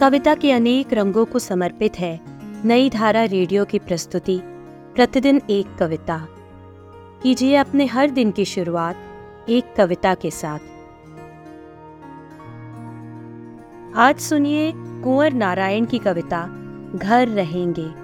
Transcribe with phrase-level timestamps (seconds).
[0.00, 2.20] कविता के अनेक रंगों को समर्पित है।
[2.66, 4.40] नई धारा रेडियो की प्रस्तुति,
[4.94, 6.28] प्रतिदिन एक कविता।
[7.22, 8.96] कीजिए अपने हर दिन की शुरुआत
[9.48, 10.58] एक कविता के साथ।
[13.96, 16.48] आज सुनिए कुंवर नारायण की कविता,
[16.94, 17.94] घर रहेंगे।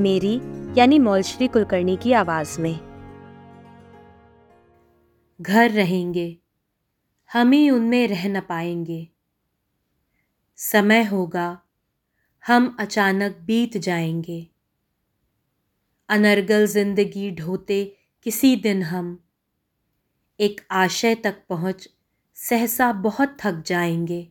[0.00, 0.40] मेरी,
[0.80, 2.80] यानी मौलश्री कुलकर्णी की आवाज़ में।
[5.40, 6.38] घर रहेंगे।
[7.32, 9.08] हम ही उनमें रह न पाएँगे।
[10.60, 11.62] समय होगा,
[12.46, 14.48] हम अचानक बीत जाएँगे।
[16.08, 19.24] अनर्गल ज़िंदगी ढोते किसी दिन हम।
[20.40, 21.88] एक आशय तक पहुँच,
[22.34, 24.28] सहसा बहुत थक जाएँगे।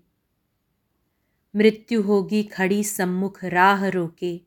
[1.55, 4.41] मृत्यु होगी खड़ी सम्मुख राह रोके।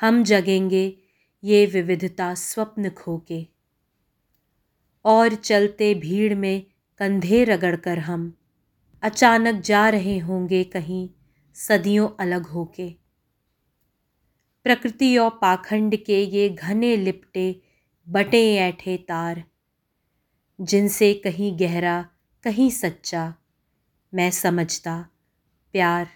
[0.00, 0.98] हम जगेंगे
[1.44, 3.46] ये विविधता स्वप्न खोके।
[5.04, 6.66] और चलते भीड़ में
[6.98, 8.36] कंधे रगड़कर हम।
[9.02, 11.08] अचानक जा रहे होंगे कहीं
[11.56, 12.88] सदियों अलग होके।
[14.66, 17.62] प्रकृति और पाखंड के ये घने लिपटे
[18.08, 19.44] बटे ऐठे तार,
[20.60, 22.08] जिनसे कहीं गहरा,
[22.44, 23.34] कहीं सच्चा,
[24.14, 25.08] मैं समझता
[25.74, 26.08] प्यार।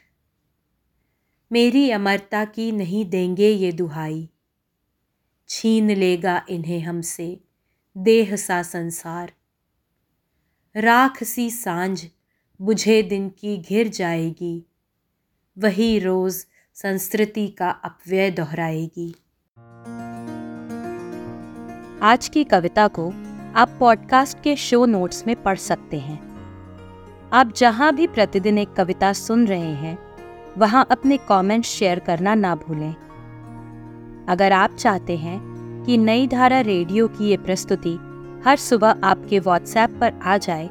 [1.51, 4.29] मेरी अमरता की नहीं देंगे ये दुहाई,
[5.48, 7.41] छीन लेगा इन्हें हमसे
[7.97, 9.33] देह सा संसार।
[10.75, 12.07] राख सी साँझ
[12.65, 14.67] बुझे दिन की घिर जाएगी।
[15.59, 16.34] वही रोज
[16.75, 19.15] संस्कृति का अपव्यय दोहराएगी।
[22.03, 23.09] आज की कविता को
[23.57, 26.19] आप पॉडकास्ट के शो नोट्स में पढ़ सकते हैं।
[27.33, 29.98] आप जहाँ भी प्रतिदिन एक कविता सुन रहे हैं,
[30.59, 32.95] वहाँ अपने कमेंट्स शेयर करना ना भूलें।
[34.29, 35.41] अगर आप चाहते हैं
[35.87, 37.95] कि नई धारा रेडियो की ये प्रस्तुति
[38.45, 40.70] हर सुबह आपके व्हाट्सएप पर आ जाए